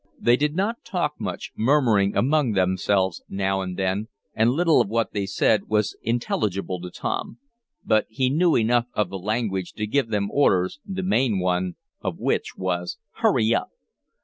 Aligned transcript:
They 0.19 0.35
did 0.35 0.55
not 0.55 0.83
talk 0.83 1.13
much, 1.19 1.51
murmuring 1.55 2.15
among 2.17 2.53
themselves 2.53 3.21
now 3.29 3.61
and 3.61 3.77
then, 3.77 4.07
and 4.33 4.49
little 4.49 4.81
of 4.81 4.87
what 4.87 5.13
they 5.13 5.27
said 5.27 5.65
was 5.67 5.95
intelligible 6.01 6.81
to 6.81 6.89
Tom. 6.89 7.37
But 7.85 8.07
he 8.09 8.31
knew 8.31 8.55
enough 8.55 8.87
of 8.95 9.11
the 9.11 9.19
language 9.19 9.73
to 9.73 9.85
give 9.85 10.07
them 10.07 10.31
orders, 10.31 10.79
the 10.83 11.03
main 11.03 11.37
one 11.37 11.75
of 12.01 12.17
which 12.17 12.55
was: 12.57 12.97
"Hurry 13.17 13.53
up!" 13.53 13.69